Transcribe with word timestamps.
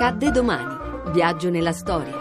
Accadde 0.00 0.30
domani. 0.30 0.76
Viaggio 1.12 1.50
nella 1.50 1.72
storia. 1.72 2.12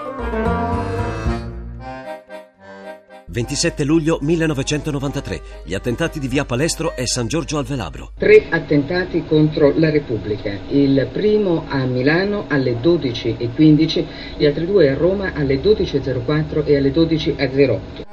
27 3.27 3.83
luglio 3.83 4.17
1993. 4.19 5.41
Gli 5.63 5.75
attentati 5.75 6.17
di 6.17 6.27
Via 6.27 6.43
Palestro 6.43 6.95
e 6.95 7.05
San 7.05 7.27
Giorgio 7.27 7.59
al 7.59 7.65
Velabro. 7.65 8.13
Tre 8.17 8.47
attentati 8.49 9.25
contro 9.27 9.73
la 9.75 9.91
Repubblica. 9.91 10.57
Il 10.69 11.07
primo 11.13 11.65
a 11.67 11.85
Milano 11.85 12.45
alle 12.47 12.81
12.15, 12.81 14.05
gli 14.37 14.45
altri 14.47 14.65
due 14.65 14.89
a 14.89 14.95
Roma 14.95 15.33
alle 15.35 15.61
12.04 15.61 16.65
e 16.65 16.77
alle 16.77 16.91
12.08. 16.91 18.06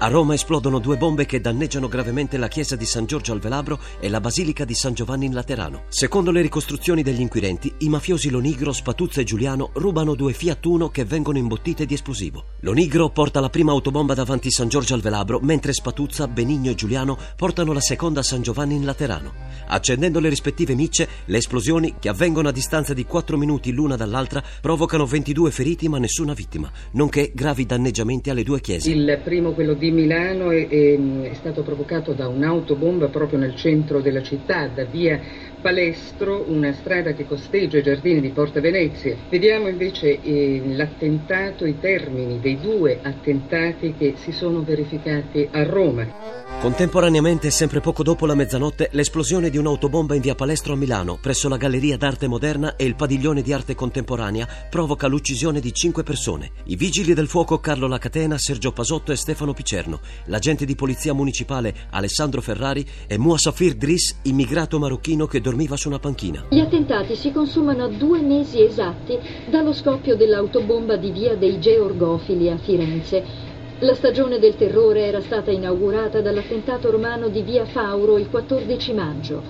A 0.00 0.06
Roma 0.06 0.34
esplodono 0.34 0.78
due 0.78 0.96
bombe 0.96 1.26
che 1.26 1.40
danneggiano 1.40 1.88
gravemente 1.88 2.36
la 2.36 2.46
chiesa 2.46 2.76
di 2.76 2.84
San 2.84 3.04
Giorgio 3.04 3.32
al 3.32 3.40
Velabro 3.40 3.80
e 3.98 4.08
la 4.08 4.20
basilica 4.20 4.64
di 4.64 4.72
San 4.74 4.94
Giovanni 4.94 5.26
in 5.26 5.34
Laterano. 5.34 5.86
Secondo 5.88 6.30
le 6.30 6.40
ricostruzioni 6.40 7.02
degli 7.02 7.20
inquirenti, 7.20 7.74
i 7.78 7.88
mafiosi 7.88 8.30
Lonigro, 8.30 8.70
Spatuzza 8.70 9.20
e 9.20 9.24
Giuliano 9.24 9.70
rubano 9.72 10.14
due 10.14 10.34
Fiat 10.34 10.64
Uno 10.66 10.88
che 10.90 11.04
vengono 11.04 11.38
imbottite 11.38 11.84
di 11.84 11.94
esplosivo. 11.94 12.44
Lonigro 12.60 13.10
porta 13.10 13.40
la 13.40 13.48
prima 13.48 13.72
autobomba 13.72 14.14
davanti 14.14 14.52
San 14.52 14.68
Giorgio 14.68 14.94
al 14.94 15.00
Velabro, 15.00 15.40
mentre 15.42 15.72
Spatuzza, 15.72 16.28
Benigno 16.28 16.70
e 16.70 16.76
Giuliano 16.76 17.18
portano 17.34 17.72
la 17.72 17.80
seconda 17.80 18.20
a 18.20 18.22
San 18.22 18.42
Giovanni 18.42 18.76
in 18.76 18.84
Laterano. 18.84 19.32
Accendendo 19.66 20.20
le 20.20 20.28
rispettive 20.28 20.76
micce, 20.76 21.08
le 21.24 21.38
esplosioni, 21.38 21.96
che 21.98 22.08
avvengono 22.08 22.48
a 22.48 22.52
distanza 22.52 22.94
di 22.94 23.04
4 23.04 23.36
minuti 23.36 23.72
l'una 23.72 23.96
dall'altra, 23.96 24.44
provocano 24.60 25.06
22 25.06 25.50
feriti 25.50 25.88
ma 25.88 25.98
nessuna 25.98 26.34
vittima, 26.34 26.70
nonché 26.92 27.32
gravi 27.34 27.66
danneggiamenti 27.66 28.30
alle 28.30 28.44
due 28.44 28.60
chiese. 28.60 28.92
Il 28.92 29.20
primo, 29.24 29.54
quello 29.54 29.74
di 29.74 29.87
Milano, 29.90 30.50
è, 30.50 30.68
è, 30.68 30.98
è 31.30 31.34
stato 31.34 31.62
provocato 31.62 32.12
da 32.12 32.28
un'autobomba 32.28 33.08
proprio 33.08 33.38
nel 33.38 33.54
centro 33.56 34.00
della 34.00 34.22
città, 34.22 34.68
da 34.68 34.84
via 34.84 35.20
Palestro, 35.60 36.44
una 36.48 36.72
strada 36.72 37.12
che 37.14 37.26
costeggia 37.26 37.78
i 37.78 37.82
giardini 37.82 38.20
di 38.20 38.28
Porta 38.28 38.60
Venezia. 38.60 39.16
Vediamo 39.28 39.68
invece 39.68 40.20
eh, 40.22 40.62
l'attentato, 40.66 41.66
i 41.66 41.78
termini 41.80 42.38
dei 42.40 42.60
due 42.60 43.00
attentati 43.02 43.94
che 43.98 44.14
si 44.16 44.30
sono 44.30 44.62
verificati 44.62 45.48
a 45.50 45.64
Roma. 45.64 46.46
Contemporaneamente, 46.60 47.50
sempre 47.50 47.80
poco 47.80 48.02
dopo 48.02 48.26
la 48.26 48.34
mezzanotte, 48.34 48.88
l'esplosione 48.92 49.50
di 49.50 49.58
un'autobomba 49.58 50.14
in 50.14 50.20
via 50.20 50.34
Palestro 50.34 50.72
a 50.72 50.76
Milano, 50.76 51.18
presso 51.20 51.48
la 51.48 51.56
Galleria 51.56 51.96
d'Arte 51.96 52.26
Moderna 52.26 52.76
e 52.76 52.84
il 52.84 52.96
Padiglione 52.96 53.42
di 53.42 53.52
Arte 53.52 53.74
Contemporanea, 53.74 54.46
provoca 54.68 55.06
l'uccisione 55.06 55.60
di 55.60 55.72
cinque 55.72 56.02
persone. 56.02 56.50
I 56.64 56.76
vigili 56.76 57.14
del 57.14 57.28
fuoco 57.28 57.58
Carlo 57.58 57.86
Lacatena, 57.86 58.38
Sergio 58.38 58.72
Pasotto 58.72 59.12
e 59.12 59.16
Stefano 59.16 59.52
Picerno, 59.78 60.00
l'agente 60.26 60.64
di 60.64 60.74
polizia 60.74 61.12
municipale 61.12 61.72
Alessandro 61.90 62.40
Ferrari 62.40 62.84
e 63.06 63.16
Muasafir 63.16 63.74
Driss, 63.74 64.16
immigrato 64.22 64.78
marocchino 64.78 65.26
che 65.26 65.40
dormiva 65.40 65.76
su 65.76 65.86
una 65.88 66.00
panchina. 66.00 66.46
Gli 66.50 66.58
attentati 66.58 67.14
si 67.14 67.30
consumano 67.30 67.84
a 67.84 67.88
due 67.88 68.20
mesi 68.20 68.60
esatti 68.60 69.16
dallo 69.48 69.72
scoppio 69.72 70.16
dell'autobomba 70.16 70.96
di 70.96 71.12
via 71.12 71.36
dei 71.36 71.60
Georgofili 71.60 72.50
a 72.50 72.58
Firenze 72.58 73.46
la 73.80 73.94
stagione 73.94 74.40
del 74.40 74.56
terrore 74.56 75.06
era 75.06 75.20
stata 75.20 75.52
inaugurata 75.52 76.20
dall'attentato 76.20 76.90
romano 76.90 77.28
di 77.28 77.42
via 77.42 77.64
Fauro 77.64 78.18
il 78.18 78.28
14 78.28 78.92
maggio. 78.92 79.40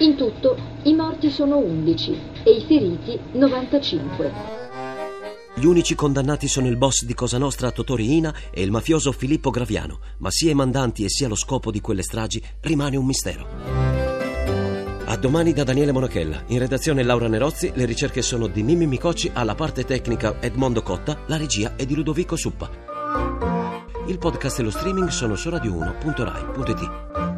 In 0.00 0.16
tutto 0.16 0.54
i 0.82 0.92
morti 0.92 1.30
sono 1.30 1.56
11 1.56 2.18
e 2.42 2.50
i 2.50 2.60
feriti 2.60 3.18
95. 3.32 4.69
Gli 5.54 5.64
unici 5.64 5.94
condannati 5.94 6.48
sono 6.48 6.68
il 6.68 6.76
boss 6.76 7.04
di 7.04 7.14
Cosa 7.14 7.36
Nostra 7.36 7.70
Totori 7.70 8.16
Ina 8.16 8.34
e 8.50 8.62
il 8.62 8.70
mafioso 8.70 9.12
Filippo 9.12 9.50
Graviano, 9.50 9.98
ma 10.18 10.30
sia 10.30 10.50
i 10.50 10.54
mandanti 10.54 11.04
e 11.04 11.08
sia 11.08 11.28
lo 11.28 11.34
scopo 11.34 11.70
di 11.70 11.80
quelle 11.80 12.02
stragi 12.02 12.42
rimane 12.60 12.96
un 12.96 13.04
mistero. 13.04 13.46
A 15.04 15.16
domani 15.16 15.52
da 15.52 15.64
Daniele 15.64 15.90
Monachella. 15.90 16.44
In 16.46 16.60
redazione 16.60 17.02
Laura 17.02 17.26
Nerozzi, 17.26 17.72
le 17.74 17.84
ricerche 17.84 18.22
sono 18.22 18.46
di 18.46 18.62
Mimmi 18.62 18.86
Micocci, 18.86 19.28
alla 19.34 19.56
parte 19.56 19.84
tecnica 19.84 20.40
Edmondo 20.40 20.82
Cotta, 20.82 21.24
la 21.26 21.36
regia 21.36 21.74
è 21.74 21.84
di 21.84 21.96
Ludovico 21.96 22.36
Suppa. 22.36 22.70
Il 24.06 24.18
podcast 24.18 24.60
e 24.60 24.62
lo 24.62 24.70
streaming 24.70 25.08
sono 25.08 25.34
su 25.34 25.48
radio1.rai.it. 25.48 27.29